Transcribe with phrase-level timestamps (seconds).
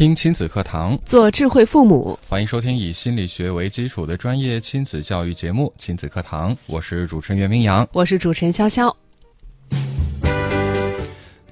[0.00, 2.18] 听亲子课堂，做智慧父母。
[2.26, 8.90] 欢迎收听以心理学为基础的专业亲子教育节目《亲子课堂》，我是主持人袁明阳，我是主持人潇潇。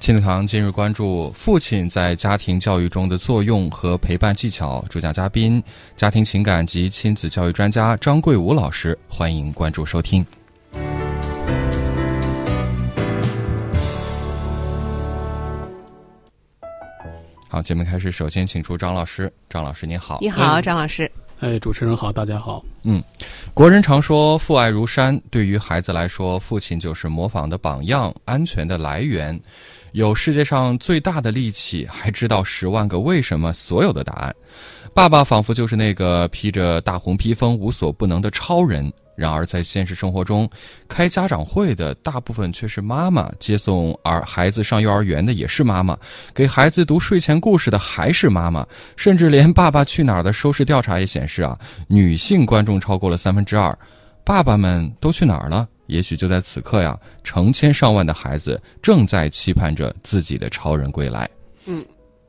[0.01, 5.62] 亲子堂今日关注父亲在家庭教育中的作用和陪伴技巧，主讲嘉宾
[5.95, 10.25] 家庭情感及亲子教育专家张桂武老师，欢迎关注收听。
[17.59, 19.33] 好，节目开始，首先请出张老师。
[19.51, 20.19] 张老师，您好。
[20.21, 21.11] 你好，张老师。
[21.41, 22.65] 哎，主持人好，大家好。
[22.84, 23.03] 嗯，
[23.53, 29.36] 国人常说父爱如山，对于孩子来说，父亲就是模仿的榜样，安全的来源，
[29.91, 34.33] 有世界上最大的力气，还知道十万个为什么所有的答案。
[34.95, 38.89] 爸爸仿佛就是那个披着大红披风、无所不能的超人。
[39.19, 40.48] 然而，在现实生活中，
[40.86, 45.98] 开家长会的大部分却是妈妈，接送儿孩子上幼儿园的也是妈妈，
[46.33, 51.58] 给孩子读睡前故事的还是妈妈，甚至连《爸爸去哪儿》的收视调查也显示啊，
[51.89, 53.77] 女性观众超过了三分之二。
[54.24, 55.69] 爸爸们都去哪儿了？
[55.86, 61.28] 也许就在此刻呀，成千上万的孩子正在期盼着自己的超人归来。
[61.66, 61.84] 嗯。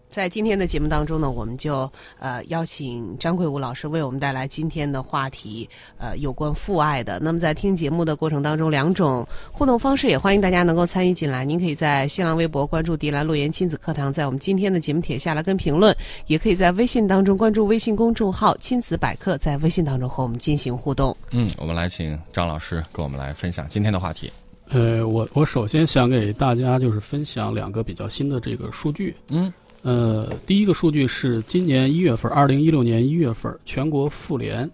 [0.09, 7.19] 在今天的节目当中呢，我们就呃邀请张桂武老师为我们带来今天的话题，呃，有关父爱的。
[7.19, 11.45] 那么在听节目的过程当中，两种互动方式也欢迎大家能够参与进来。
[11.45, 15.93] 您可以在新浪微博关注“迪兰路言亲子课堂”，在我们今天的节目帖下来跟评论；
[16.25, 21.16] 也可以在微信当中关注微信公众号“亲子百科”，在微信当中和我们进行互动。
[21.29, 24.31] 嗯，我们来请张老师跟我们来分享今天的话题。
[24.69, 29.16] 呃，我我首先想给大家就是分享两个比较新的这个数据。
[29.27, 29.53] 嗯。
[29.81, 34.69] 呃，第一个数据是今年一月份，二零一六年一月份，全国妇联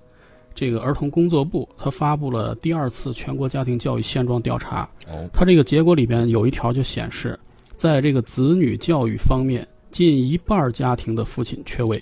[0.53, 4.89] 这个儿童工作部，它发布了第二次全国家庭教育现状调查。
[5.07, 7.39] 哦，它这个结果里边有一条就显示，
[7.75, 12.01] 在这个子女教育方面，近一半家庭的父亲缺位。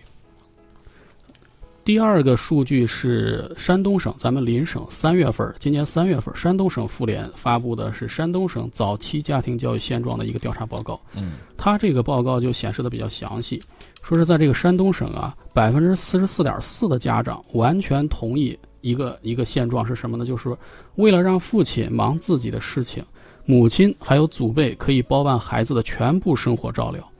[1.86, 10.98] 第二个数据是山东省，咱们邻省三月份，今年三月份，山东省妇联发布的是山东省早期家庭教育现状的一个调查报告。
[11.14, 13.62] 嗯，它这个报告就显示的比较详细，
[14.02, 20.26] 说是在这个山东省啊，百分之四十四点四的家长完全同意一个一个现状是什么呢？
[20.26, 20.56] 就是
[20.96, 23.04] 为了让父亲忙自己的事情，
[23.44, 27.12] 母亲还有祖辈可以包办孩子的全部生活照料。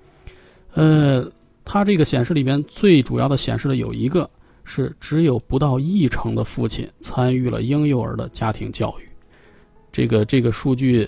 [0.74, 1.30] 呃，
[1.66, 4.30] 它这个显示里边最主要的显示的有一个。
[4.64, 9.08] 是只有不到一成的父亲参与了婴幼儿的家庭教育，
[9.92, 11.08] 这个这个数据，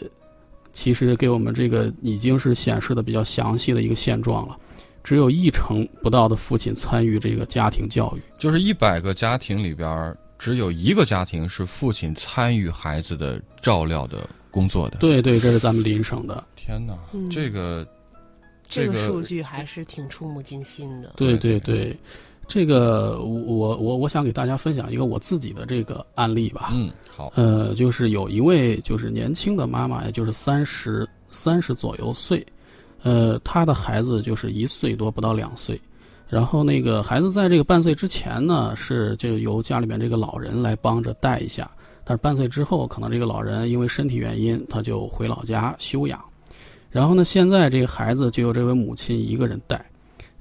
[0.73, 4.57] 其实给我们这个已经是显示的比较详细的一个现状了。
[5.03, 14.97] 只有一成不到的父亲参与这个家庭教育，就是一百个家庭里边只有一个家庭是父亲参与孩子的照料的工作的。
[14.97, 16.43] 对对，这是咱们邻省的。
[16.55, 16.97] 天哪，
[17.29, 17.87] 这个
[18.67, 21.13] 这个数据还是挺触目惊心的。
[21.15, 21.95] 对对对。
[22.47, 26.69] 这个我我我想给大家分享一个我自己的这个案例吧。
[26.73, 27.31] 嗯，好。
[27.35, 32.45] 呃，就是有一位就是年轻的妈妈，也就是三十三十左右岁，
[33.03, 35.79] 呃，她的孩子就是一岁多不到两岁，
[36.27, 41.69] 然后那个孩子在这个半岁之前呢，是就由家里面这个老人来帮着带一下，
[42.03, 46.23] 但是半岁之后，可能这个老人因为身体原因，他就回老家休养，
[46.89, 49.83] 然后呢，现在这个孩子就由这位母亲一个人带。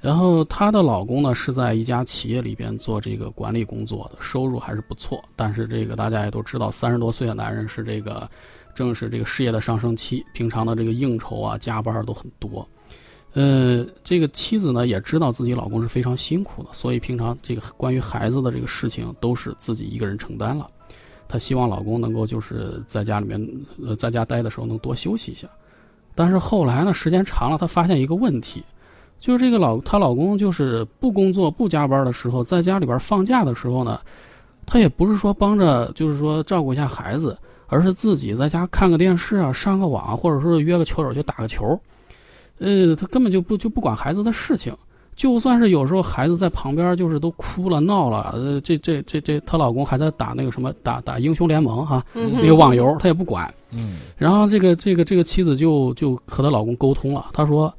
[0.05, 5.25] 然后她的老公呢是在一家企业里边做这个管理工作的，收入还是不错。
[5.35, 8.29] 但是这个大家也都知道，三十多岁的男人是这个，
[8.75, 12.69] 正是这个事业的上升期，平常的这个应酬啊、加班都很多。
[13.33, 20.67] 呃，这个妻子呢也知道自己老公是非常辛苦的，所以平常这个关于孩子的这个事情都是自己一个人承担了。
[21.27, 23.41] 她希望老公能够就是在家里面，
[23.83, 25.49] 呃，在家待的时候能多休息一下。
[26.15, 28.63] 但是后来呢，时间长了，她发现一个问题。
[29.25, 33.99] 就是这个老她老公，就是不工作不加班的时候，在家里边放假的时候呢，
[34.67, 37.35] 她也不是说帮着，就是说照顾一下孩子，
[37.69, 41.65] 而是自己在家看个电视啊，上个网，或者说约个球友去打个球。
[42.59, 44.77] 呃，她根本就不就不管孩子的事情。
[45.17, 53.51] 就算是有时候孩子在旁边，就是都哭了闹了，呃，这这这这，她老公还在打那个什么打打英雄联盟哈，那个网游，他也不管。
[53.71, 54.01] 嗯。
[54.19, 57.73] 然后这个这个这个妻子就就和她老公沟通了，她说。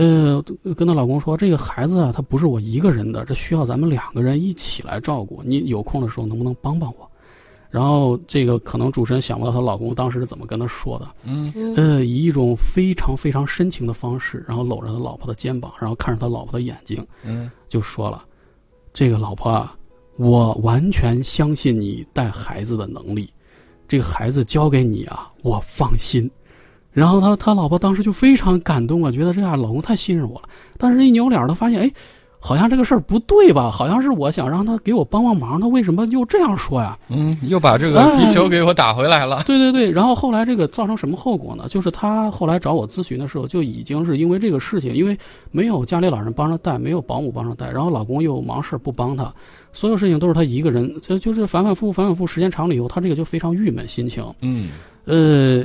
[0.00, 0.42] 呃，
[0.74, 5.42] 跟她老公说，这个孩子啊，他不是我一个人的，这需要咱们两个人一起来照顾。
[5.44, 7.06] 你有空的时候能不能帮帮我？
[7.68, 18.24] 然后这个可能主持人想不到她老公当时是怎么跟她说的，嗯呃，以一种非常非常深情的方式，然后搂着他老婆的肩膀，然后看着他老婆的眼睛，嗯就说了
[18.94, 19.76] ：“这个老婆啊，
[20.16, 23.30] 我完全相信你带孩子的能力，
[23.86, 26.28] 这个孩子交给你啊，我放心。”
[26.92, 30.42] 然后他他老婆当时就非常感动啊，觉得这样老公太信任我了。
[30.76, 31.92] 但是，一扭脸，他发现，哎，
[32.40, 33.70] 好像这个事儿不对吧？
[33.70, 36.98] 好像是我想让他给我帮帮忙，他为什么又这样说呀？
[37.08, 39.44] 嗯，又把这个皮球给我打回来了。
[39.46, 41.66] 对对对，然后后来这个造成什么后果呢？
[41.68, 45.16] 就是他后来找我咨询的时候，就已经是因为这个事情，因为
[45.50, 49.32] 没有家里老人帮着带，没有保姆帮着带，然后老公又忙事儿不帮他，
[49.72, 54.24] 所有事情都是他一个人，就就是反反复复，反反复复，时间长了以后，他这个就非常郁闷心情。
[54.42, 54.70] 嗯
[55.06, 55.64] 呃，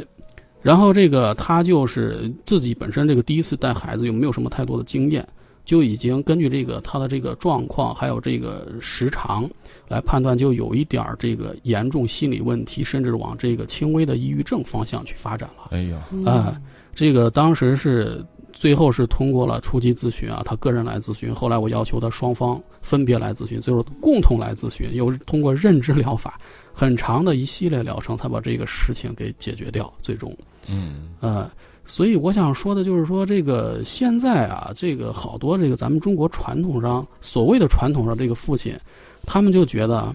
[0.65, 5.23] 然后这个他就是自己本身这个第一次带孩子又没有什么太多的经验，
[5.63, 9.47] 就已经根据这个他的这个状况还有这个时长
[9.88, 15.67] 来判断，就有一点儿这个严重心理问题，甚至往这个轻微的抑郁症方向去发展了。
[15.69, 16.59] 哎呀，啊、
[16.95, 26.39] 这个当时是最后是通过了初级咨询啊，他个人来咨询，后来我要求他双方分别来咨询，最后共同来咨询，又是通过认知疗法
[26.77, 30.36] 很长的一系列疗程，才把这个事情给解决掉，最终。
[30.68, 31.50] 嗯呃，
[31.86, 38.77] 所以我想说的就是说，这个现在啊，这个好多这个咱们中国传统上所谓的传统上这个父亲，
[39.25, 40.13] 他们就觉得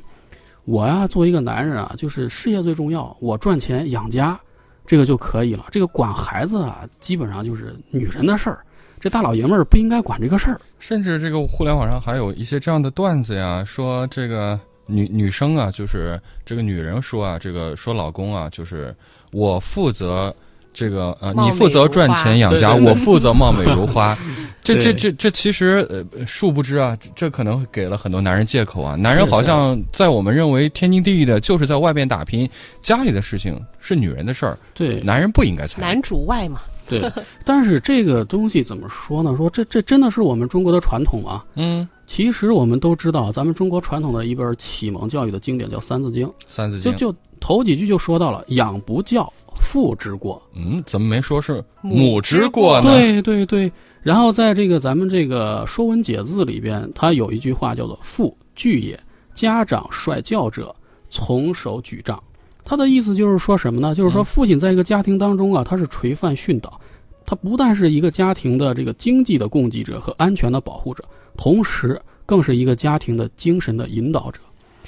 [0.67, 4.39] 我呀作为一个男人啊，就是事业最重要，我赚钱养家，
[4.85, 5.65] 这个就可以了。
[5.71, 8.63] 这个管孩子啊，基本上就是女人的事儿，
[9.01, 10.61] 这大老爷们儿不应该管这个事儿。
[10.79, 14.61] 甚至这个互联网上还有一些这样的段子呀，说这个
[14.91, 18.95] 女女生啊，就是这个女人说啊，这个说老公啊，就是
[19.33, 20.35] 我负责
[20.73, 24.17] 这个呃，你负责赚钱养家，我负责貌美如花。
[24.63, 28.95] 这这这这其实呃，殊不知啊，这这可能给了很多男人借口啊。
[28.95, 32.49] 男人好像在我们认为天经地义的，就是在外边打拼，
[32.83, 35.83] 家里的事情是女人的事儿，对，男人不应该参与。
[35.83, 37.11] 男主外嘛，对，
[37.43, 39.35] 但是这个东西怎么说呢？
[39.37, 41.43] 说这这真的是我们中国的传统啊？
[41.55, 52.81] 嗯，其实我们都知道，咱们中国传统的一本启蒙教育的经典叫《三字经》，三字经，就就头几句就说到了“养不教，父之过嗯，怎么没说是母母之过”。
[52.83, 52.91] 呢？
[52.91, 53.71] 对对对，
[54.03, 58.99] 然后在这个咱们这个《说文解字》里边，它有一句话叫做“父惧也，
[59.33, 60.75] 家长率教者，
[61.11, 62.21] 从手举杖”。
[62.67, 63.95] 他的意思就是说什么呢？
[63.95, 66.81] 就是说嗯父亲在一个家庭当中啊，他是垂范训导，
[67.25, 71.05] 他不但是一个家庭的这个经济的供给者和安全的保护者，
[71.41, 74.41] 同时更是一个家庭的精神的引导者。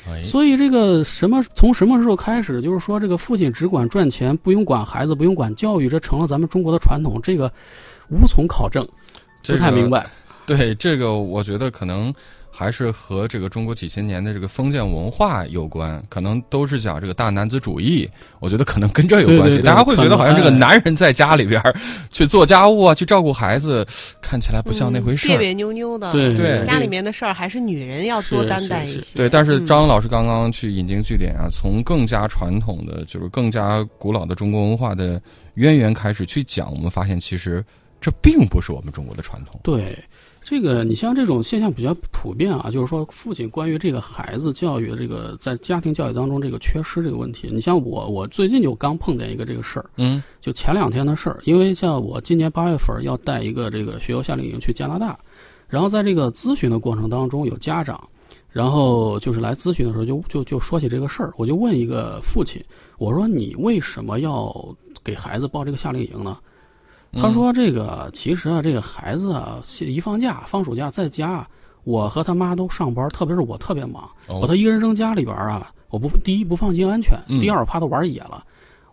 [0.07, 7.51] 哎，所以这个什么从什么时候开始，就是说这个父亲只管赚钱，不用管孩子，不用管教育，这成了咱们中国的传统，这个
[8.11, 8.87] 无从考证，
[9.43, 10.07] 不太明白。
[10.45, 12.13] 对这个，我觉得可能
[12.55, 18.07] 还是和这个中国几千年的这个封建文化有关，可能都是讲这个大男子主义。
[18.41, 19.57] 我觉得可能跟这有关系。
[19.57, 21.61] 对对对大家会觉得好像这个男人在家里边
[22.11, 23.87] 去做家务啊，去照顾孩子，
[24.21, 29.17] 看起来不像那回事别别扭扭的，对对家里面的事儿还是女人要多担待一是些。
[29.17, 35.21] 对，但是嗯张老师刚刚去引经据典啊，从更加传统的，就是更加古老的中国文化的
[35.55, 37.65] 渊源开始去讲，我们发现其实
[37.99, 39.59] 这并不是我们中国的传统。
[39.63, 39.97] 对，
[40.53, 47.49] 这个你像这种现象比较普遍啊，就是说父亲关于这个孩子教育的这个在家庭教育当中这个缺失这个问题。
[47.51, 55.19] 你像我，我最近就刚碰见一个这个事儿，嗯就前两天的事儿，因为像我今年八月份要带一个这个学校夏令营去加拿大，
[55.69, 57.99] 然后在这个咨询的过程当中，有家长，
[58.51, 62.63] 然后就是来咨询的时候就就就说起这个事儿，我就问一个父亲，
[62.99, 64.55] 我说你为什么要
[65.03, 66.37] 给孩子报这个夏令营呢？
[67.21, 71.47] 他说：“这个其实啊，这个孩子啊，一放假放暑假在家，
[71.85, 78.43] 我和他妈都上班，特别是我特别忙，哦把他一个人扔家里边啊，我不第一不放心安全，嗯第二我怕他玩野了。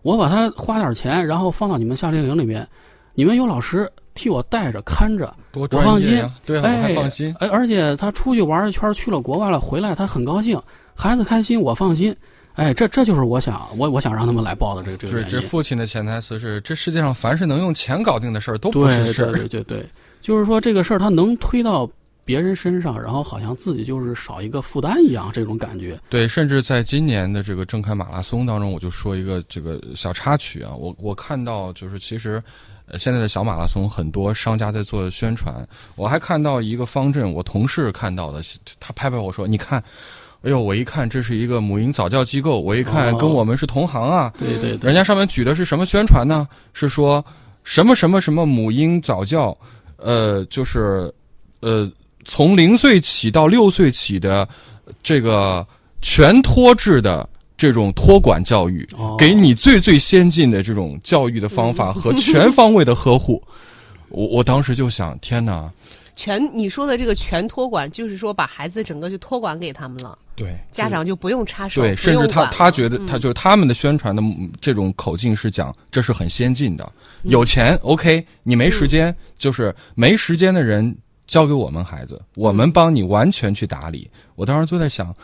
[0.02, 2.66] 我把他花点钱，然后放到你们夏令营里面，
[3.14, 7.34] 你们有老师替我带着看着，多我放心对哎放心。
[7.38, 10.60] 哎，而且他出去玩一圈，去了国外了，回来他很高兴，
[10.94, 12.14] 孩子开心，我放心。
[12.60, 15.30] 哎，这这就是我想我我想让他们来报的这个这个这原因。
[15.30, 19.32] 这父亲的潜台词是：这世界上凡是能用钱搞定的事儿都不是事儿。
[19.32, 19.86] 对对对对，
[20.20, 21.90] 就是说这个事儿他能推到
[22.22, 25.98] 别人身上，然后好像自己就是少一个负担一样，这种感觉。
[26.10, 32.42] 对，甚至在今年的这个正开马拉松当中，我就说一个这个小插曲啊，我我看到就是其实。
[32.92, 35.64] 呃，现在的小马拉松很多商家在做宣传，
[35.94, 38.42] 我还看到一个方阵，我同事看到的，
[38.80, 39.80] 他拍拍我说：“你看，
[40.42, 44.32] 哎呦，我一看这是一个母婴早教机构，我一看哦跟我们是同行啊。
[44.38, 46.48] 对对对，人家上面举的是什么宣传呢？
[46.72, 47.22] 是说
[47.62, 49.56] 什么什么什么母婴早教，
[49.98, 51.12] 呃，就是
[51.60, 51.90] 呃，
[52.24, 54.48] 从零岁起到六岁起的
[55.02, 55.66] 这个
[56.00, 57.28] 全托制的
[57.58, 63.42] 这种托管教育，哦给你最最先进的这种教育的方法和全方位的呵护。
[64.08, 65.70] 我我当时就想，天哪，
[66.20, 76.84] 全你说的这个全托管，就是说把孩子整个就托管给他们了，对家长就不用插手，对，甚至他他觉得嗯他就是他们的宣传的嗯这种口径是讲这是很先进的，
[77.22, 80.94] 嗯有钱 OK，你没时间就是没时间的人
[81.26, 84.10] 交给我们孩子，我嗯们帮你完全去打理。
[84.36, 85.14] 我当时就在想。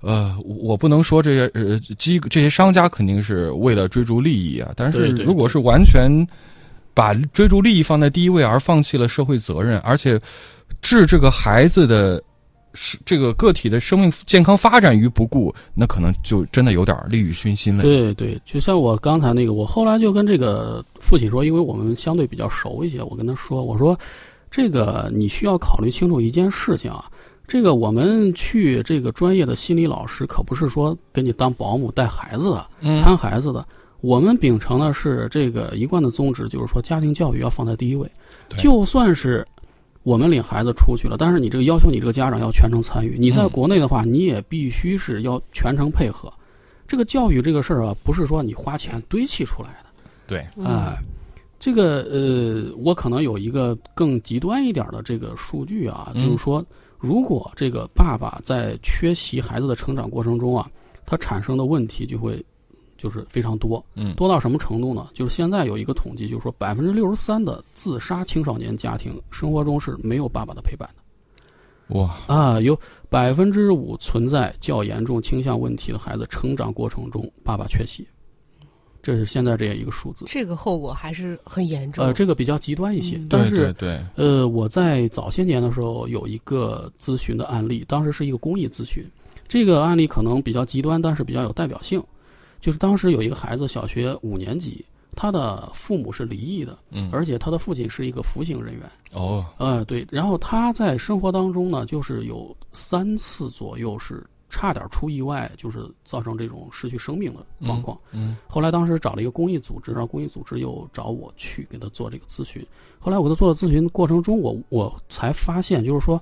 [0.00, 6.24] 呃，我我不能说这些呃机这些商家肯定是为了追逐利益啊，但是如果是完全
[6.98, 10.18] 把追逐利益放在第一位，而放弃了社会责任，而且
[10.82, 12.20] 置这个孩子的
[12.74, 17.84] 是这个个体的生命健康发展于不顾，那可能就真的有点利欲熏心了。
[17.84, 23.96] 对对，就像我刚才那个，我后来就跟这个父亲说，因为我们相对比较熟一些，我跟他说，我说
[24.50, 27.04] 这个你需要考虑清楚一件事情啊，
[27.46, 33.64] 这个我们去这个专业的心理老师，可不是说给你当保姆带孩子的，嗯看孩子的。
[34.00, 38.10] 我们秉承的是这个一贯的宗旨，就是说家庭教育要放在第一位。
[38.56, 39.46] 就算是
[40.04, 43.16] 我们领孩子出去了，但是你这个要求你这个家长要全程参与。
[43.18, 46.32] 你在嗯国内的话，你也必须是要全程配合。
[46.86, 49.90] 这个教育这个事儿啊，不是说你花钱堆砌出来的。
[50.26, 50.96] 对，嗯哎，
[51.58, 56.64] 这个呃，我可能有一个更极端一点的这个数据啊，嗯就是说，
[56.98, 60.70] 如果这个爸爸在缺席孩子的成长过程中啊，
[61.04, 62.42] 他产生的问题就会
[62.98, 65.08] 就是非常多，嗯，多到什么程度呢？
[65.14, 72.78] 就是现在有一个统计，就是说百分之六十三的自杀青少年家庭生活中是没有爸爸的陪伴的哇，啊，有
[73.08, 78.06] 百分之五存在较严重倾向问题的孩子成长过程中爸爸缺席，
[79.00, 80.24] 这是现在这样一个数字。
[80.26, 82.04] 这个后果还是很严重。
[82.04, 89.02] 呃，这个比较极端一些，嗯但是对对对，呃，我在早些年的时候有一个咨询的案例，当时是一个公益咨询，
[89.46, 92.02] 这个案例可能比较极端，但是比较有代表性。
[92.60, 94.84] 就是当时有一个孩子，小学五年级，
[95.14, 98.82] 他的父母是离异的，嗯，而且他的父亲是一个服刑人员。
[99.12, 107.98] 哦，呃，对，然后他在生活当中呢，就是有三次左右是差点出意外，就是造成这种失去生命的状况。
[108.12, 112.64] 嗯后来当时找了一个公益组织，然后公益组织又找我去给他做这个咨询。
[112.98, 116.20] 后来我给他做的咨询过程中，我我才发现，就是说，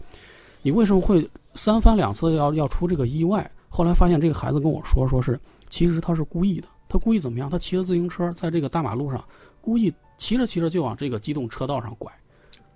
[0.62, 3.50] 你为什么会三番两次要要出这个意外？
[3.68, 5.38] 后来发现这个孩子跟我说，说是
[5.68, 7.48] 其实他是故意的，他故意怎么样？
[7.50, 9.24] 他骑着自行车在这个大马路上，
[9.60, 12.12] 故意骑着骑着就往这个机动车道上拐。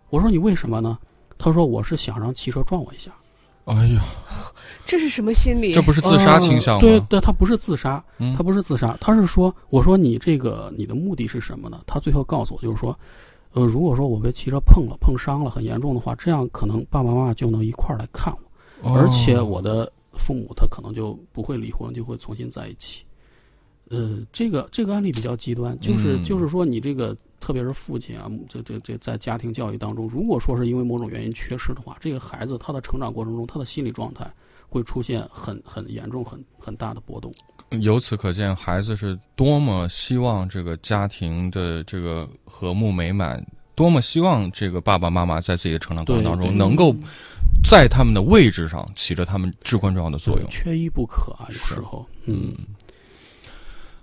[0.09, 0.99] 我说你为什么呢？
[1.39, 3.11] 他说我是想让汽车撞我一下。
[3.67, 4.03] 哎呀，
[4.85, 5.73] 这是什么心理？
[5.73, 6.81] 这不是自杀倾向吗？
[6.83, 11.81] 呃对对，他不是自杀，嗯他不是自杀，他是说，我说你这个你的目的是什么呢？
[11.87, 12.99] 他最后告诉我，就是说，
[13.53, 18.35] 呃，如果说我被汽车碰了、碰伤了，很严重的话，这样可能爸爸妈妈就能一块儿来看
[18.83, 23.05] 我，哦而且我的父母他可能就不会离婚，就会重新在一起。
[23.89, 34.33] 呃，这个这个案例比较极端，就是、嗯就是说你这个，特别是父亲啊，这这这在家庭教育当中，如果说是因为某种原因缺失的话，这个孩子他的成长过程中，他的心理状态
[34.69, 37.33] 会出现很很严重、很很大的波动。
[37.81, 46.95] 由此可见，孩子是多么希望这个家庭的这个和睦美满，多么希望这个爸爸妈妈在自己的成长过程当中能够
[47.63, 50.49] 在他们的位置上起着他们至关重要的作用。
[50.51, 52.55] 缺一不可啊，有时候，嗯，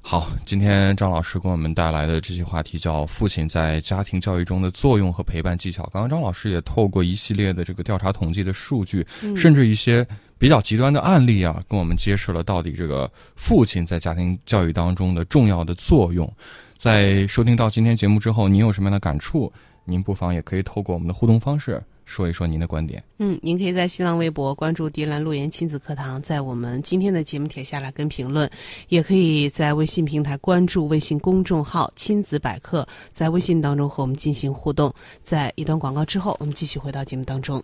[0.02, 5.84] 好，今天张老师给我们带来的这期话题叫“父亲在家庭教育中的作用和陪伴技巧”。
[5.92, 16.32] 刚刚张老师也透过一系列的这个调查统计的数据，嗯甚至一些比较极端的案例啊，跟我们揭示了到底这个父亲在家庭教育当中的重要的作用。
[16.78, 19.52] 在收听到今天节目之后，您有什么样的感触？
[19.84, 23.04] 您不妨也可以透过我们的互动方式说一说您的观点。
[23.20, 28.50] 嗯，您可以在新浪微博关注“迪兰路言亲子课堂”，在我们今天的节目帖下来跟评论，
[28.88, 34.92] 也可以在微信平台关注微信公众号“亲子百科”，在微信当中和我们进行互动。
[35.22, 37.62] 在一段广告之后，我们继续回到节目当中。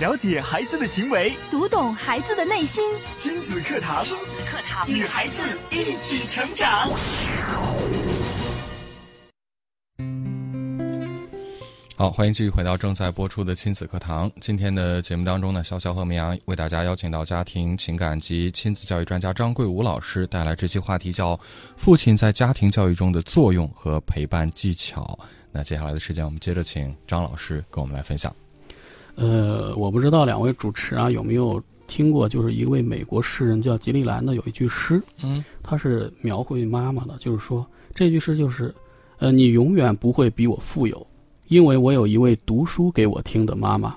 [0.00, 2.84] 了解孩子的行为，读懂孩子的内心。
[3.16, 6.90] 亲子课堂，亲子课堂与孩子一起成长。
[11.98, 14.30] 好，欢迎继续回到正在播出的亲子课堂。
[14.40, 21.36] 今天的节目当中呢，潇潇和绵阳为大家邀请到家庭情感及亲子教育专家张桂武老师带来这期话题，叫
[21.76, 25.18] “父亲在家庭教育中的作用和陪伴技巧”。
[25.50, 28.32] 那接下来的时间，我们接着请张老师跟我们来分享。
[29.16, 38.72] 呃，我不知道两位主持啊有没有听过，就是一位美国诗人叫吉利兰的有一句诗，嗯，他是描绘妈妈的，就是说这句诗就是，
[39.18, 41.04] 呃，你永远不会比我富有，
[41.48, 43.96] 因为我有一位读书给我听的妈妈。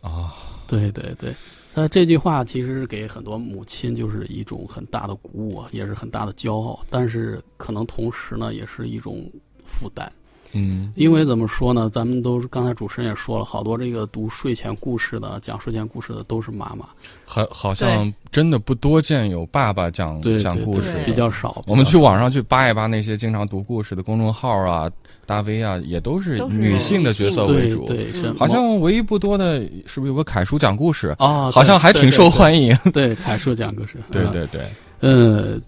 [0.00, 0.34] 啊，
[0.66, 1.34] 对对对，
[1.72, 9.30] 他这句话其实是给很多母亲就是一种很大的鼓舞，啊也是很大的骄傲，但是可能同时呢，也是一种
[9.64, 10.10] 负担。
[10.54, 11.90] 嗯因为怎么说呢？
[11.90, 16.86] 咱们都是刚才主持人也说了，好多这个读睡前故事的、讲睡前故事的都是妈妈，
[17.24, 21.62] 好，好像真的不多见有爸爸讲讲故事比较少。
[21.66, 24.90] 我们去网上去扒一扒那些经常读故事的公众号啊、
[25.26, 27.84] 大 V 啊，也都是女性的角色为主。
[27.86, 28.06] 对
[28.38, 31.08] 好像唯一不多的，是不是有个凯叔讲故事？
[31.18, 32.76] 啊，好像还挺受欢迎。
[32.92, 34.62] 对，凯叔讲故事，嗯对对对，
[35.00, 35.58] 呃，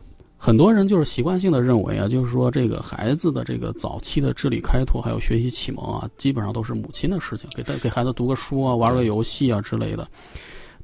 [0.47, 10.07] 很多人就是习惯性的认为啊，就是说这个孩子的这个早期的智力开拓还有学习启蒙啊，基本上都是母亲的事情，给他给孩子读个书啊，玩个游戏啊之类的。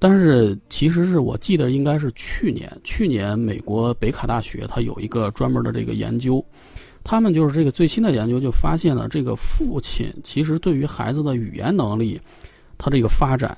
[0.00, 6.44] 但是其实是我记得应该是去年，去年美国北卡大学它有一个专门的这个研究，
[7.04, 12.20] 他们就是这个最新的研究就发现了，这个父亲其实对于孩子的语言能力，
[12.76, 13.56] 他这个发展，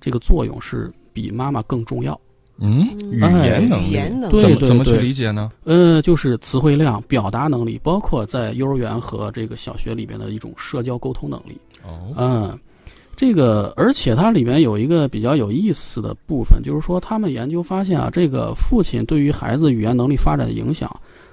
[0.00, 2.18] 这个作用是比妈妈更重要。
[2.58, 5.50] 嗯，语言能力语言能对力，怎么怎么去理解呢？
[5.64, 11.58] 呃，就是词汇量、表达能力，包括在幼儿园和这个小学里边的一种社交沟通能力。
[11.84, 12.58] 哦，嗯，
[13.16, 20.88] 这个而且它里面有一个比较有意思的部分，就是说他们研究发现啊，这个父亲对于孩子语言能力发展的影响，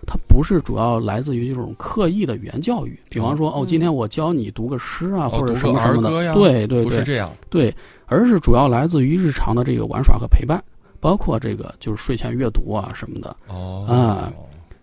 [0.07, 7.31] 它不是主要来自于这种刻意的语言教育，比方说哦，嗯今天我教你读个诗啊，或者什么什么的，儿歌呀对对对不是这样。
[7.51, 7.71] 对，
[8.07, 10.59] 而是主要来自于日常的这个玩耍和陪伴。
[10.99, 13.85] 包括这个就是睡前阅读啊什么的，哦。
[13.87, 14.31] 啊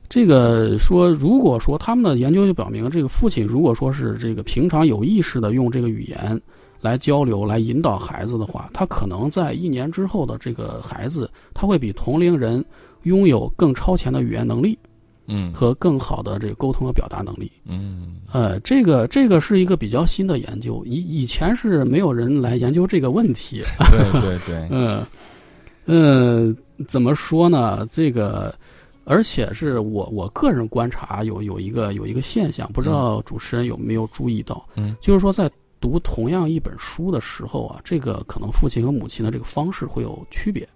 [0.09, 6.41] 这个说，如果说他们的研究就表明，这个父亲如果说是这个平常有意识的用这个语言
[6.81, 12.65] 来交流、来引导孩子的话，他可能在一年之后的这个孩子，他会比同龄人
[13.03, 14.79] 拥有更超前的语言能力
[15.27, 15.53] 嗯。
[15.53, 17.51] 和更好的这个沟通和表达能力。
[17.65, 18.19] 嗯。
[18.33, 23.61] 呃，这个这个是一个比较新的研究，以以前是没有人来研究这个问题。
[23.91, 25.05] 对对对， 嗯，
[25.87, 27.87] 嗯，怎么说呢？
[27.91, 28.55] 这个，
[29.05, 34.67] 而且是我我个人观察有有一个有一个现象，不知道主持人有没有注意到？
[34.75, 40.69] 嗯，就是说在读同样一本书的时候啊，这个可能父亲和母亲的这个方式会有区别。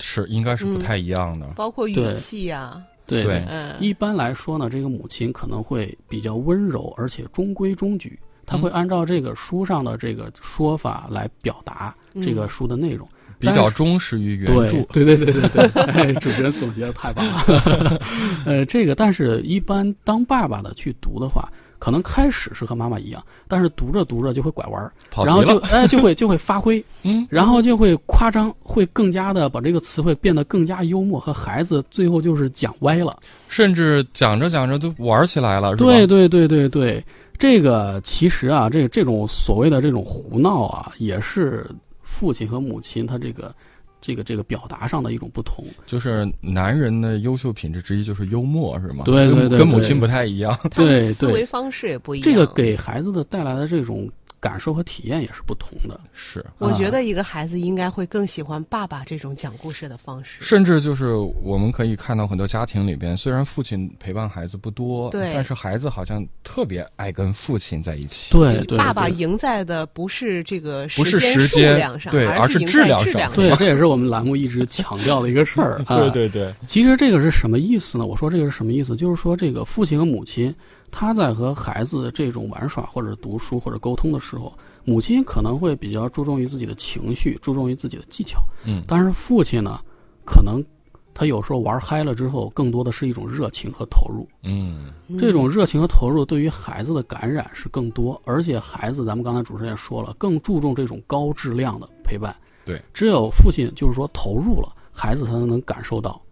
[0.00, 1.46] 是应该是不太一样的。
[1.54, 8.18] 包括语气呀，对对嗯，一般来说呢，这个母亲可能会比较温柔，而且中规中矩。
[8.46, 13.08] 她会嗯按照这个书上的这个说法来表达这个嗯书的内容。
[13.44, 14.82] 比较忠实于原著。
[14.92, 18.00] 对对对对对对， 哎，主持人总结的太棒了。
[18.46, 24.92] 呃，这个，但是一般当爸爸的去读的话，可能开始是和妈妈一样，但是读着读着就会拐弯儿，
[25.24, 25.66] 然后就了。
[25.70, 33.16] 哎就会就会发挥，嗯， 然后就会夸张，会更加的把这个词汇变得更加幽默，和孩子最后就是讲歪了。
[33.48, 37.04] 甚至讲着讲着都玩起来了，对对对对对，
[37.38, 41.66] 这个其实啊，这这种所谓的这种胡闹啊，也是
[42.14, 43.52] 父亲和母亲他这个
[44.00, 45.64] 这个这个表达上的一种不同。
[45.84, 49.02] 就是男人的优秀品质之一就是幽默，是吗？
[49.04, 50.56] 对对对对跟跟母亲不太一样。
[50.74, 52.24] 对对思维方式也不一样。
[52.24, 54.08] 这个给孩子的带来的这种
[54.44, 55.98] 感受和体验也是不同的。
[56.12, 60.44] 是，我觉啊得一个孩子应该会更喜欢爸爸这种讲故事的方式。
[60.44, 68.34] 甚至就是我们可以看到很多家庭里边，虽然父亲陪伴孩子不多，对但是孩子好像特别爱跟父亲在一起。
[68.34, 75.82] 对对爸爸赢在的不是这个不是时间量上，对而是质量上对， 这也是我们栏目一直强调的一个事儿。
[75.88, 78.04] 啊、对对对，其实这个是什么意思呢？
[78.04, 78.94] 我说这个是什么意思？
[78.94, 80.54] 就是说，这个父亲和母亲
[80.96, 89.80] 他在和孩子这种玩耍或者读书或者沟通的时候，母亲可能会比较注重于自己的情绪，注重于自己的技巧，嗯，但是父亲呢，
[90.24, 90.64] 可能
[91.12, 94.24] 他有时候玩嗨了之后，更多的是一种热情和投入。
[94.44, 102.32] 嗯，这种热情和投入对于孩子的感染是更多，而且孩子，咱们刚才主持人也说了，更注重这种高质量的陪伴。
[102.64, 106.22] 对，只有父亲就是说投入了，孩子才能感受到。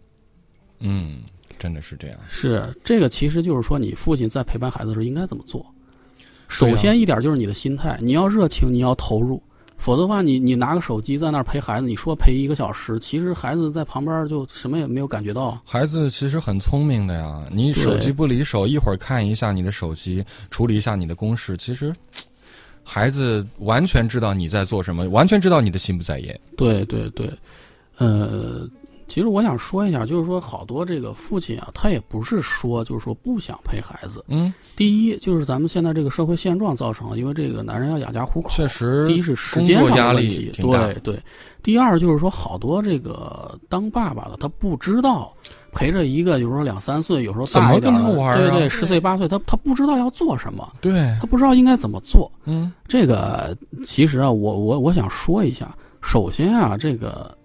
[0.79, 1.23] 嗯，
[1.63, 2.19] 真的是这样。
[2.29, 5.65] 是这个，其实就是说，你父亲在陪伴孩子的时候应该怎么做？
[6.49, 9.41] 首啊先一点就是你的心态，你要热情，你要投入，
[9.77, 15.63] 否则的话，你你拿个手机在那儿陪孩子，你说陪一个小时，其实孩子在旁边就什么也没有感觉到。
[15.65, 21.95] 孩子其实很聪明的呀，你手机不离手，一会儿看一下你的手机，处理一下你的公式，其实
[22.83, 26.39] 孩子完全知道你在做什么，完全知道你的心不在焉。
[26.57, 27.31] 对对对，
[27.97, 28.69] 呃，
[29.13, 34.25] 其实我想说一下，就是说好多这个父亲啊，他也不是说就是说不想陪孩子。
[34.29, 41.23] 嗯，第一就是咱们现在这个社会现状造成了，因为这个男人要养家糊口，确实，第一是时间上工作压力的问题，挺大对对。
[41.63, 45.31] 第二就是说，好多这个当爸爸的他不知道
[45.73, 52.33] 陪着一个，有时候两三岁，有时候大一点的怎么跟他玩对，对十岁八岁，他他不知道要做什么，对，他不知道应该怎么做。
[52.47, 57.37] 嗯这个其实啊，我我我想说一下，首先啊，这个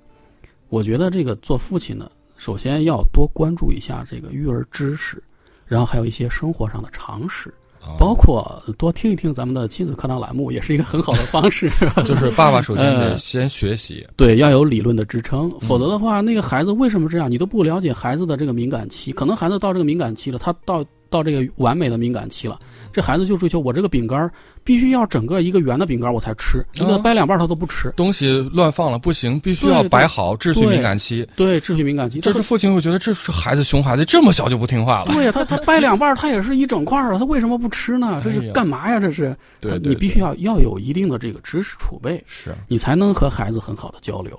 [0.70, 5.22] 我觉得这个做父亲呢，首先要多关注一下这个育儿知识，
[5.66, 7.50] 然后还有一些生活上的常识，
[7.82, 11.72] 哦包括多听一听咱们的亲子课堂栏目，也是一个很好的方式。
[12.04, 19.12] 就是爸爸首先得呃 先学习，对，要有理论的支撑，嗯否则的话，那个孩子为什么这样，你都不了解孩子的这个敏感期。
[19.14, 22.60] 可能孩子到这个敏感期了，他到到这个完美的敏感期了，
[22.94, 24.32] 这孩子就追求我这个饼干儿
[24.64, 27.92] 必须要整个一个圆的饼干儿我才吃，你给他嗯掰两半儿他都不吃。
[27.96, 31.28] 东西乱放了不行，必须要摆好，秩序敏感期。
[31.36, 35.14] 对，秩序敏感期，这是父亲会觉得这是孩子熊孩子这么小就不听话了。
[35.14, 38.20] 对呀，他他掰两半儿， 他也是一整块儿啊，他为什么不吃呢？
[38.24, 39.00] 这是干嘛呀？
[39.00, 39.36] 这是，
[39.84, 44.38] 你必须要要有一定的这个知识储备，是你才能和孩子很好的交流。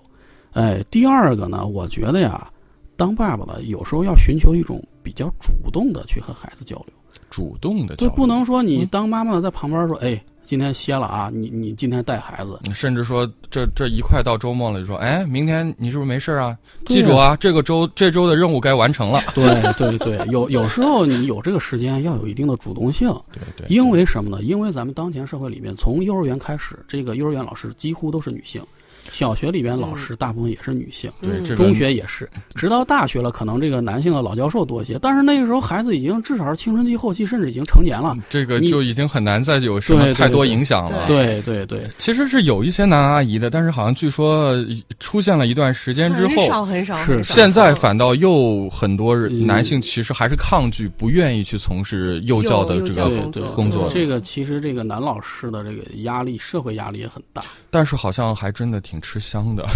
[0.53, 2.49] 哎，第二个呢，我觉得呀，
[2.97, 6.88] 当爸爸的有时候要寻求一种比较主动的去和孩子交流，
[7.31, 16.55] 主动的交对，流，不能说你嗯当妈妈的在旁边说，哎，今天歇了啊，你你今天带孩子，甚至说这这一快到周末了，就说哎，明天你是不是没事啊？
[16.85, 19.23] 记住啊，这个周这周的任务该完成了。
[19.35, 23.09] 对对对，有有时候你有这个时间，要有一定的主动性。
[23.33, 24.42] 对对，因为什么呢？
[24.42, 28.62] 因为咱们当前社会里面，从幼儿园开始，这个幼儿园老师几乎都是女性，
[29.11, 34.99] 小学里边老师大部分也是女性，对这个 中学也是，直到大学了，可能这个男性的老教授多一些。
[35.01, 38.16] 但是那个时候孩子已经至少是青春期后期，甚至已经成年了。
[38.29, 41.07] 这个就已经很难再有什么太多影响了。
[41.07, 44.66] 对对对，其实是有一些男阿姨的，但是好像据说呃
[45.01, 53.09] 出现了一段时间之很后，少很少，是现在反倒又很多男性其实还是抗拒，不愿意去从事幼教的这个
[53.55, 57.42] 工作这个其实这个男老师的这个压力，社会压力也很大。
[57.71, 59.65] 但是好像还真的挺吃香的。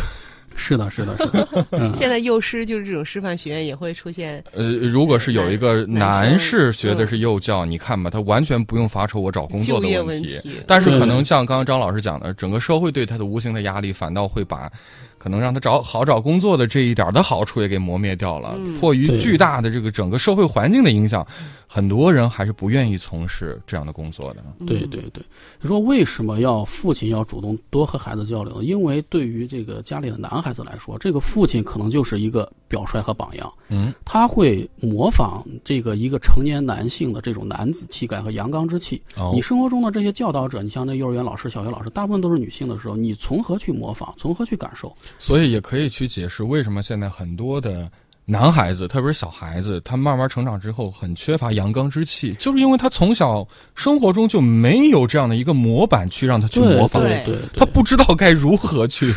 [0.54, 1.66] 是的，是的，是的。
[1.70, 10.34] 嗯，现在幼师就是这种师范学院也会出现，呃，如果是有一个男男士学的是幼教，你看吧，他完全不用发愁我找工作的问题。
[10.34, 10.60] 问题。
[10.66, 14.70] 但是可能像刚刚张老师讲的，整个社会对他的无形的压力，反倒会把
[15.16, 18.54] 可能让他找好找工作的这一点的好处也给磨灭掉了。
[18.58, 21.26] 嗯迫于巨大的这个整个社会环境的影响，
[21.74, 24.44] 很多人还是不愿意从事这样的工作的。
[24.60, 25.24] 嗯对对对，
[25.62, 28.62] 你说为什么要父亲要主动多和孩子交流？
[28.62, 39.00] 因为对于这个家里的男孩子来说，这个父亲可能就是一个表率和榜样，嗯，他会模仿这个一个成年男性的这种男子气概和阳刚之气。
[39.16, 44.94] 哦你生活中的这些教导者，你像那幼儿园老师、小学老师，大部分都是女性的时候，你从何去模仿，从何去感受？
[45.18, 47.90] 所以也可以去解释为什么现在很多的
[48.24, 59.12] 男孩子，特别是小孩子，他慢慢成长之后很缺乏阳刚之气，就是因为他从小生活中就没有这样的一个模板去让他去模仿，对对对，他不知道该如何去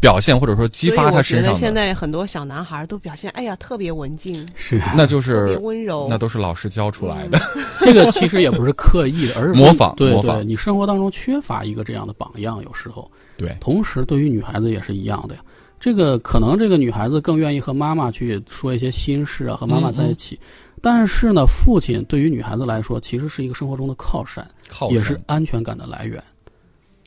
[0.00, 6.06] 表现或者说激发他身所以我觉得上的，现在很多小男孩都表现，哎呀，特别文静，是，那就特别是温柔。
[6.08, 7.38] 那都是老师教出来的。
[7.80, 13.10] 这个其实也不是刻意的，而是模仿对模仿，你生活当中缺乏一个这样的榜样，有时候。
[13.36, 15.40] 对，同时，对于女孩子也是一样的呀。
[15.84, 20.40] 这个可能这个女孩子更愿意和妈妈去说一些心事啊，和妈妈在一起。
[20.80, 26.24] 但是呢，父亲对于女孩子来说，其实是一个生活中的靠山，靠也是安全感的来源。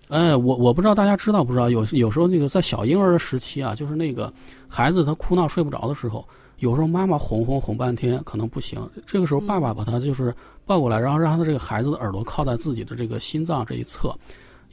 [0.10, 4.32] 哎，我我不知道大家知道不知道，有有时候那个在小婴儿的时期啊，就是那个
[4.68, 6.24] 孩子他哭闹睡不着的时候，
[6.60, 10.32] 有时候妈妈哄哄哄半天可能不行，这个时候爸爸把他就是
[10.68, 14.16] 抱过来，然后让他这个孩子的耳朵靠在自己的这个心脏这一侧，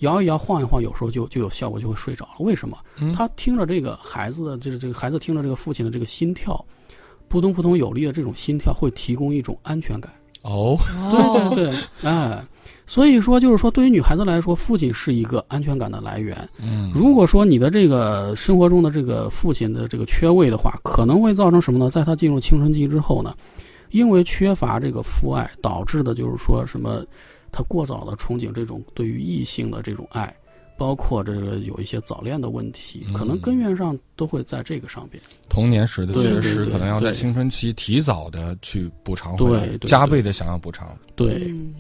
[0.05, 2.33] 摇一摇晃一晃，有时候就就有效果，就会睡着了。
[2.39, 2.79] 为什么？
[3.01, 6.65] 嗯他听着这个孩子的，就是这个孩子听着这个父亲的这个心跳，
[7.29, 10.13] 扑通扑通有力的这种心跳，会提供一种安全感。
[10.43, 10.77] 哦，
[11.11, 12.45] 对对对，哎，
[12.87, 16.37] 所以说就是说，对于女孩子来说，父亲是一个安全感的来源。
[16.59, 21.89] 嗯，如果说你的这个生活中的这个父亲的这个缺位的话，可能会造成什么呢？
[21.89, 23.35] 在他进入青春期之后呢，
[23.89, 27.03] 因为缺乏这个父爱，导致的就是说什么，
[27.57, 30.35] 他过早的憧憬这种对于异性的这种爱，
[30.77, 35.23] 包括这个有一些早恋的问题，可能嗯根源上都会在这个上边。
[35.49, 40.99] 童年时的缺失可能要在青春期提早的去补偿回来对，对加倍的想要补偿。
[41.15, 41.73] 对，嗯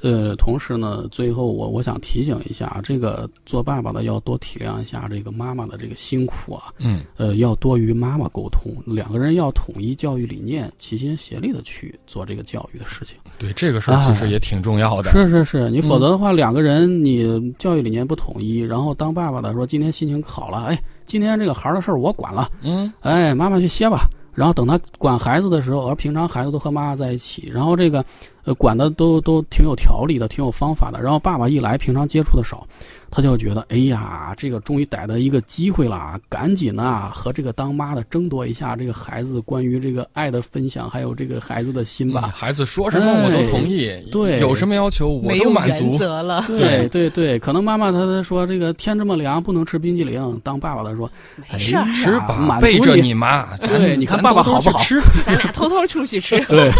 [0.00, 13.16] 呃，同时呢，最后我我想提醒一下，这个做爸爸的要多体谅一下这个妈妈的这个辛苦啊，嗯，呃，要多与妈妈沟通，两个人要统一教育理念，齐心协力的去做这个教育的事情。
[13.38, 15.10] 对，这个事儿其实也挺重要的。
[15.10, 24.08] 是是是，你否则的话，两个人你教育理念不统一，然后当爸爸的说今天心情好了，哎，今天这个孩儿的事儿我管了，嗯，哎，妈妈去歇吧。
[24.34, 28.04] 然后等他管孩子的时候，而平常孩子都和妈妈在一起，然后这个，
[28.48, 31.02] 呃，管的都都挺有条理的，挺有方法的。
[31.02, 32.66] 然后爸爸一来，平常接触的少，
[33.10, 42.32] 他就觉得，哎呀，这个终于逮到一个机会了，赶紧啊，和这个当妈的争夺一下这个孩子关于这个爱的分享，还有这个孩子的心吧。
[42.34, 45.84] 孩子说什么我都同意，对，有什么要求我都满足。
[45.90, 50.40] 原则了，对对对，可能妈妈她她说这个天这么凉，不能吃冰激凌。
[50.42, 51.10] 当爸爸的说，
[51.52, 53.12] 没事儿哎呀吃吧，满背着你。
[53.12, 53.46] 妈。
[53.58, 56.42] 对你看爸爸好不好吃，咱俩偷偷出去吃。
[56.46, 56.70] 对，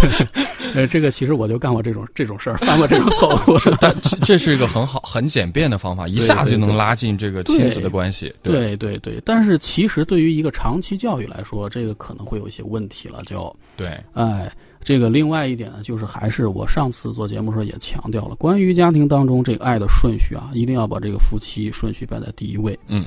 [0.74, 3.58] 呃，这个其实我就干过这种这种事儿，犯过这种错误。
[3.80, 8.32] 但这这是一个很好、很简便的方法，一下就能拉近这个亲子的关系。
[8.42, 13.22] 对对对，但是其实对于一个长期教育来说，这个可能会有一些问题了。
[13.24, 14.50] 就对，哎，
[14.82, 22.78] 这个另外一点呢，就是还是我上次做节目时候也强调了，关于家庭当中这个爱的顺序啊，一定要把这个夫妻顺序摆在第一位。
[22.86, 23.04] 嗯，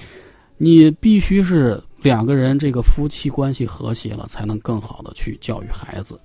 [0.57, 6.19] 你必须是两个人这个夫妻关系和谐了，才能更好的去教育孩子。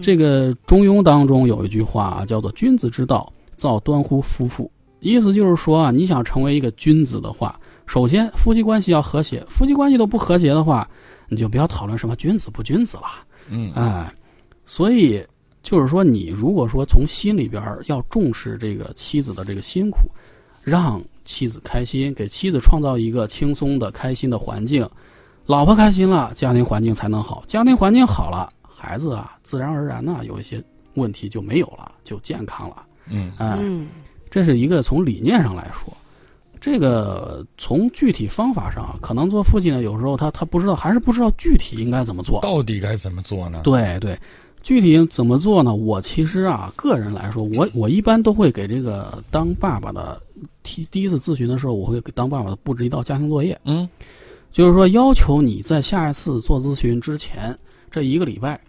[0.00, 10.88] 这个《中庸》当中有一句话，叫做“君子之道，造端乎夫妇”，意思就是说啊，你想成为一个君子的话，首先夫妻关系要和谐，夫妻关系都不和谐的话，
[11.28, 13.04] 你就不要讨论什么君子不君子了。
[13.48, 14.12] 嗯，哎，
[14.64, 15.24] 所以
[15.62, 19.98] 就是说，你如果说从心里边要重视这个妻子的这个辛苦，
[20.62, 24.88] 让妻子开心，给妻子创造一个轻松的、开心的环境，
[25.46, 30.62] 老婆开心了，家庭环境才能好，家庭环境好了，孩子啊，自然而然呢，有一些
[30.94, 32.82] 问题就没有了，就健康了。
[33.08, 33.88] 嗯，哎，嗯
[34.30, 35.92] 这是一个从理念上来说，
[36.60, 42.40] 这个从具体方法上啊，可能做父亲的有时候他他不知道，还是不知道具体应该怎么做。
[42.40, 43.60] 到底该怎么做呢？
[43.64, 44.18] 对对，
[44.62, 45.74] 具体怎么做呢？
[45.74, 50.20] 我其实啊，个人来说，我我一般都会给这个当爸爸的
[50.62, 53.88] 提第一次咨询的时候，我会给当爸爸的布置一道家庭作业，嗯，
[54.52, 57.56] 就是说要求你在下一次做咨询之前
[57.90, 58.60] 这一个礼拜，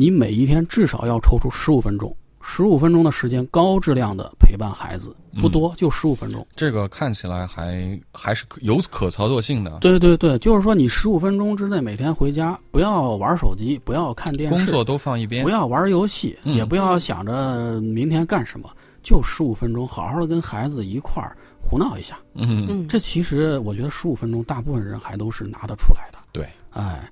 [0.00, 2.16] 你每一天至少要抽出十五分钟。
[2.40, 6.44] 十五分钟的时间，高质量的陪伴孩子，不多，就十五分钟。
[6.56, 9.76] 这个看起来还还是有可操作性的。
[9.82, 18.70] 对对对，就是说你十五分钟之内每天回家，不要玩手机，不要看电视，工作都放一边不，要玩游戏，嗯也不要想着明天干什么，
[19.02, 22.18] 就十五分钟，好好的跟孩子一块儿胡闹一下。
[22.32, 26.18] 嗯，嗯，这其实我觉得十五分钟，大部分人还都是拿得出来的。
[26.32, 27.06] 对，哎，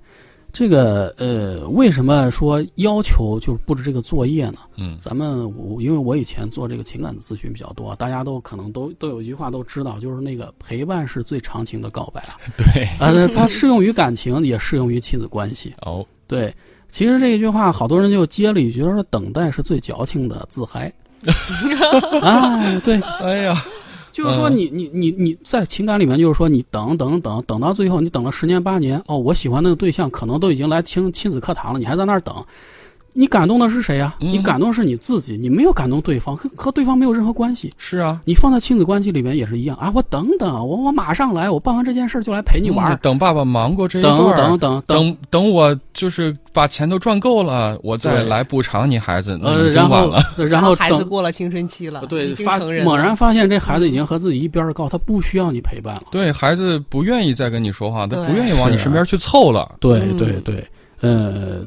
[0.51, 4.59] 这个呃，为什么说要求就是布置这个作业呢？
[4.77, 12.37] 嗯咱们我因为我以前做这个情感咨询比较多，大家都可能都都有一句话都知道，就是那个陪伴是最长情的告白啊。
[12.57, 15.73] 对，呃，它适用于感情，也适用于亲子关系。
[15.85, 16.53] 哦，对，
[16.89, 20.91] 其实这一句话，好多人就接了一句说：“等待是最矫情的自嗨。
[22.21, 23.63] ”啊，对，哎呀，
[24.19, 32.35] 就是说你你你你在情感里面，就是说你等等等等到最后，你等了十年八年，哦，我喜欢那个对象可能都已经来听亲子课堂了，你还在那儿等。
[33.13, 37.73] 你感动的是谁呀、嗯你感动是你自己，你没有感动对方，和和对方没有任何关系。
[37.77, 39.91] 是啊，你放在亲子关系里面也是一样啊！
[39.95, 42.93] 我等等，我我马上来，我办完这件事儿就来陪你玩。
[42.93, 50.13] 嗯等爸爸忙过这一段等，等等等，我就是把钱都赚够了，我再来补偿你孩子，呃，然后。
[50.49, 56.03] 然后孩子过了青春期了，对发猛然发现这孩子已经和自己一边儿高，他不需要你陪伴了。
[56.11, 59.75] 对孩子不愿意再跟你说话，他不愿意往你身边去凑了。
[59.79, 60.67] 对嗯对对，
[61.01, 61.59] 呃，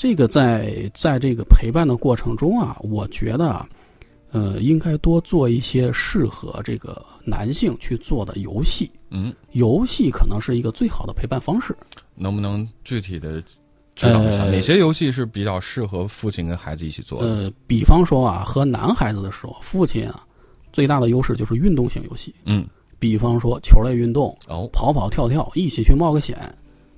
[0.00, 3.68] 这个在在这个陪伴的过程中啊，我觉得啊，
[4.30, 8.90] 呃，应该多做一些适合这个男性去做的游戏。
[9.10, 11.76] 嗯，游戏可能是一个最好的陪伴方式。
[12.14, 13.42] 能不能具体的
[13.94, 17.28] 指导一下呃哪些游戏是比较适合父亲跟孩子一起做的？
[17.28, 20.26] 呃，比方说啊，和男孩子的时候，父亲啊
[20.72, 22.66] 最大的优势就是运动型游戏，嗯，
[22.98, 26.38] 比方说球类运动，哦，跑跑跳跳，一起去冒个险。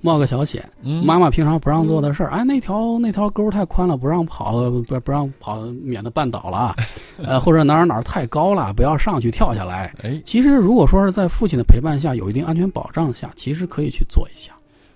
[0.03, 6.75] 冒个小险，嗯，妈妈平常不让做的事儿，哎，那条那条沟太宽了，不让跑，不不让跑，免得绊倒了，
[7.23, 9.95] 呃，或者哪儿哪儿太高了，不要上去跳下来。
[10.03, 14.51] 哎，其实如果说是在父亲的陪伴下，有一定安全保障下，其实可以去做一下。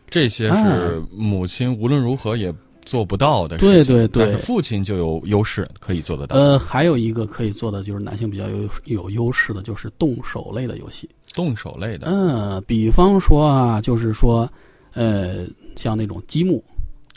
[0.09, 6.35] 这些哎是母亲无论如何也做不到的事情，对对对但是父亲就有优势可以做得到。
[6.35, 11.09] 呃，还有一个可以做的就是男性比较有有优势的，就是动手类的游戏。
[11.33, 14.49] 动手类的，嗯、比方说啊，就是说，
[14.97, 16.63] 呃，像那种积木，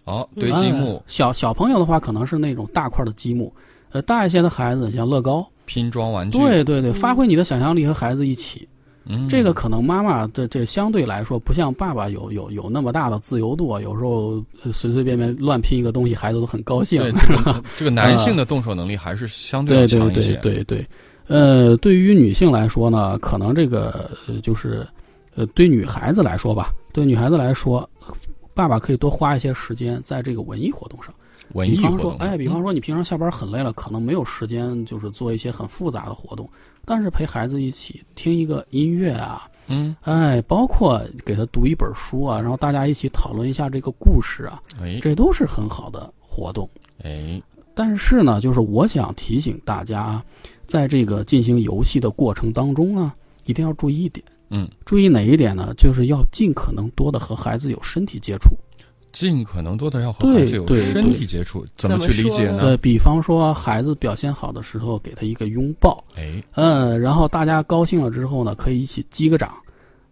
[0.05, 3.53] 哦，堆积木呃、小小朋友的话，可能是那种大块的积木。
[3.93, 8.69] 呃，大一些的孩子像乐高，拼装玩具，对对对，发挥你的想象力和孩子一起。
[9.07, 17.01] 嗯，这个可能妈妈的这相对来说不像爸爸有有有那么大的自由度啊，有时候呃随随便便乱拼一个东西，孩子都很高兴。
[17.03, 20.35] 对 这个这个男性的动手能力还是相对要对对对强一些。
[20.37, 20.87] 对对，
[21.27, 24.87] 呃，对于女性来说呢，可能这个呃就是
[25.35, 27.89] 呃对女孩子来说吧，对女孩子来说，
[28.55, 31.15] 爸爸可以多花一些时间在这个文艺活动上。
[31.55, 36.49] 文艺比方活动，，说哎，比方说你平常下班很累了，可能没有时间就是做一些很复杂的活动，
[36.85, 46.69] 但是陪孩子一起听一个音乐啊，嗯，哎，包括给他读一本书啊，然后大家一起讨论一下这个故事啊，哎这都是很好的活动。
[47.03, 47.43] 哎，
[47.75, 50.25] 但是呢，就是我想提醒大家啊，
[50.69, 53.13] 在这个进行游戏的过程当中呢，
[53.45, 54.25] 一定要注意一点。
[54.51, 55.73] 嗯，注意哪一点呢？
[55.79, 58.51] 就是要尽可能多的和孩子有身体接触。
[59.13, 62.63] 尽可能多的要和对孩子有身体接触，怎么去理解呢呢？
[62.63, 69.53] 呃，比方说孩子表现好的时候，给他一个拥抱，哎，嗯，然后大家高兴了之后呢，可以一起击个掌，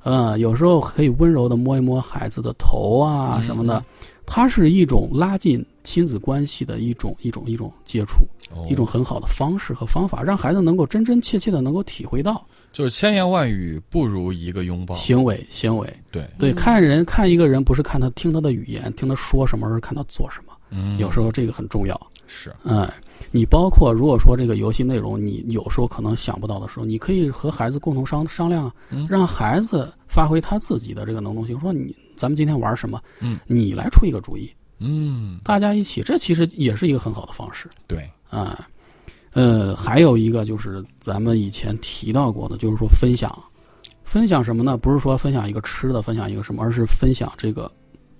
[0.03, 3.85] 嗯，有时候可以温柔的摸一摸孩子的头啊嗯什么的，
[4.27, 8.66] 它是一种拉近亲子关系的一种一种一种接触，哦。
[8.68, 12.44] 一种很好的方式和方法，让孩子能够真真切切的能够体会到
[12.79, 14.95] 就是千言万语不如一个拥抱。
[14.95, 15.93] 行为行为。
[16.12, 20.53] 对，对，嗯看人看一个人不是看他听他的语言，听他说什么，而是看他做什么。
[20.71, 22.01] 嗯，有时候这个很重要。
[22.29, 22.88] 是，嗯，
[23.33, 28.73] 你包括如果说这个游戏内容你有时候可能想不到的时候，你可以和孩子共同商商量
[29.09, 38.69] 让孩子发挥他自己的这个能动性，说你咱们今天玩什么，嗯，你来出一个主意，嗯，大家一起，这其实也是一个很好的方式对，啊。
[39.33, 43.31] 呃，还有一个就是咱们以前提到过的，就是说分享，
[44.05, 44.77] 分享什么呢？
[44.77, 47.71] 不是说分享一个吃的，分享一个什么，而是分享这个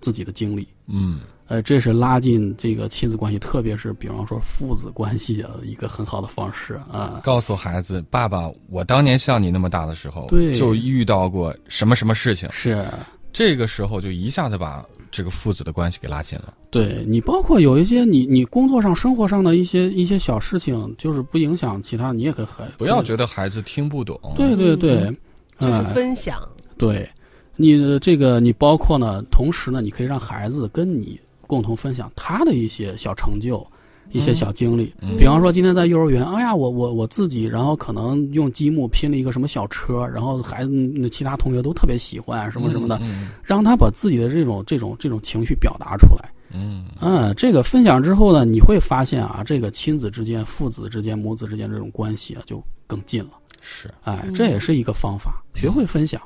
[0.01, 0.69] 自己的经历。
[0.87, 7.21] 嗯，呃，这是拉近这个亲子关系，特别是比方说父子关系的一个很好的方式啊。
[7.23, 12.87] 告诉孩子，爸爸，我当年像你那么大的时候，对就遇到过什么什么事情，是，
[13.33, 16.55] 这个时候就一下子把这个父子的关系给拉近了。
[16.71, 24.21] 对你包括有一些你你工作上、生活上的一些一些小事情，就是不影响其他，你也可以很不要觉得孩子听不懂。
[24.37, 25.17] 对对对，嗯
[25.61, 26.41] 就是哎分享，
[26.77, 27.09] 对，
[27.57, 33.67] 你的这个你包括呢，同时呢，你可以让孩子跟你共同分享他的一些小成就。
[34.11, 46.31] 一些小经历，嗯比方说今天在幼儿园，哎呀，我我我自己，然后可能用积木拼了一个什么小车，然后孩子那其他同学都特别喜欢什么什么的，嗯让他把自己的这种这种这种情绪表达出来。
[46.51, 53.33] 嗯，嗯，这个分享之后呢，你会发现啊，这个亲子之间、父子之间、母子之间这种关系啊，就更近了。
[53.61, 56.19] 是哎，嗯这也是一个方法，学会分享。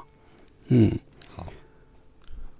[0.69, 0.93] 嗯，
[1.35, 1.45] 好。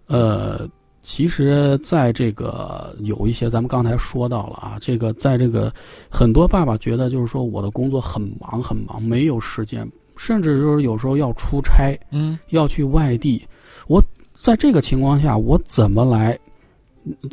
[0.07, 0.69] 呃，
[1.03, 5.73] 其实，在这个有一些咱们刚才说到了啊，这个在这个
[6.09, 9.87] 很多爸爸觉得就是说我的工作很忙很忙，没有时间，
[10.17, 13.45] 甚至就是有时候要出差，嗯要去外地，
[13.89, 14.01] 我
[14.33, 16.39] 在这个情况下，我怎么来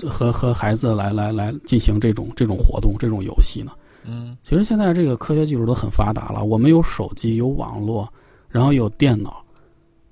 [0.01, 3.71] 呃和和孩子来来来进行这种这种活动、这种游戏呢？
[4.03, 8.11] 嗯其实现在这个科学技术都很发达了，我们有手机、有网络，
[8.49, 9.43] 然后有电脑。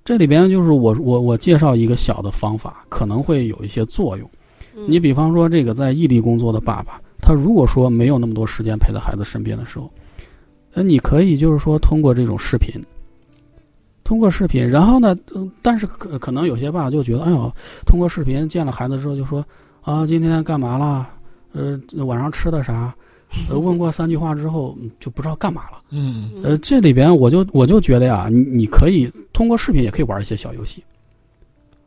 [0.08, 4.26] 这里边就是我我我介绍一个小的方法，可能会有一些作用。
[4.74, 9.91] 嗯你比方说，这个在异地工作的爸爸，他如果说没有那么多时间陪在孩子身边的时候，
[10.76, 12.82] 呃，你可以就是说通过这种视频，
[14.06, 17.52] 通过视频，然后呢，呃但是可可能有些爸爸就觉得，哎呦，
[17.86, 19.43] 通过视频见了孩子之后就说
[19.82, 21.10] 啊，今天干嘛了？
[21.52, 22.96] 呃，晚上吃的啥？
[23.50, 25.82] 呃，问过三句话之后嗯就不知道干嘛了。
[25.92, 30.84] 嗯呃，这里边我就我就觉得呀，你你可以通过视频也可以玩一些小游戏。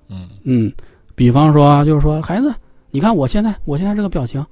[0.08, 0.70] 嗯嗯，
[1.14, 2.54] 比方说啊，就是说，孩子，
[2.90, 4.44] 你看我现在我现在这个表情，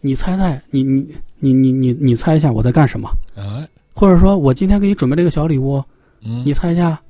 [0.00, 1.06] 你猜猜，你你
[1.38, 3.08] 你你你你猜一下我在干什么？
[3.36, 5.82] 哎或者说我今天给你准备了一个小礼物，
[6.22, 7.00] 嗯你猜一下，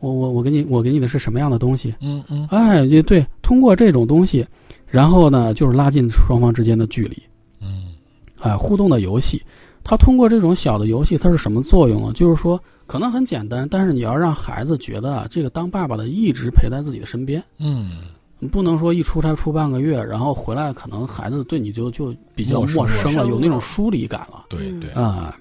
[0.00, 1.94] 我我我给你我给你的是什么样的东西？
[2.00, 4.44] 嗯嗯哎，也对，通过这种东西，
[4.88, 7.22] 然后呢，就是拉近双方之间的距离。
[8.46, 9.42] 嗯哎，互动的游戏，
[9.82, 12.12] 它通过这种小的游戏，它是什么作用呢？
[12.14, 18.02] 就是说，可能很简单，但是你要让孩子觉得啊，这个当爸爸的一直陪在自己的身边，嗯，
[18.50, 24.46] 不能说一出差出半个月，然后回来可能孩子对你就就比较陌生了，有那种疏离感了。
[24.50, 24.80] 嗯对。
[24.80, 25.36] 对，啊。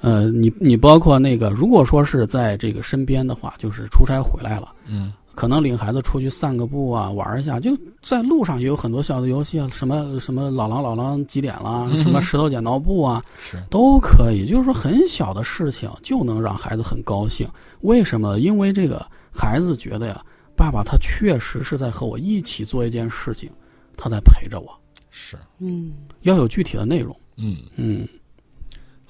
[0.00, 14.46] 呃，你你包括那个，如果说是在这个身边的话，就是出差回来了，嗯可能领孩子出去散个步啊，玩一下，就在路上也有很多小的游戏啊，什么什么老狼老狼几点了，嗯哼什么石头剪刀布啊，是都可以。
[14.46, 17.48] 就是说很小的事情就能让孩子很高兴。
[17.80, 18.38] 为什么？
[18.38, 23.50] 因为这个孩子觉得呀，爸爸他确实是在和我一起做一件事情，
[23.96, 24.68] 他在陪着我。
[25.10, 25.92] 是，嗯，
[26.22, 27.14] 要有具体的内容。
[27.36, 27.56] 嗯。
[27.76, 28.06] 嗯，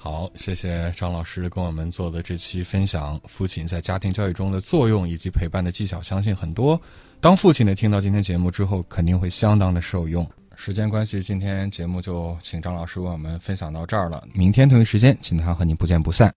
[0.03, 6.79] 好，谢谢张老师跟我们做的这期分享，父亲在家庭教育中的作用以及陪伴的技巧，相信很多
[7.21, 10.29] 当父亲的听到今天节目之后，肯定会相当的受用。
[10.57, 14.21] 时间关系，今天节目就请张老师为我们分享到这儿了。
[14.33, 16.29] 明天同一时间，请他和您不见不散。